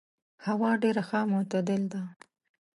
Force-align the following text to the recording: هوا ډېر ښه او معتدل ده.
هوا 0.45 0.71
ډېر 0.83 0.97
ښه 1.07 1.19
او 1.23 1.27
معتدل 1.31 1.81
ده. 1.93 2.01